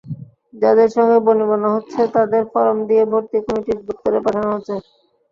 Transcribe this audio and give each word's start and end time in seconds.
যাদের 0.53 0.89
সঙ্গে 0.95 1.17
বনিবনা 1.25 1.69
হচ্ছে 1.75 2.01
তাদের 2.15 2.43
ফরম 2.51 2.77
দিয়ে 2.89 3.03
ভর্তি 3.11 3.37
কমিটির 3.45 3.79
দপ্তরে 3.87 4.19
পাঠানো 4.25 4.49
হচ্ছে। 4.53 4.75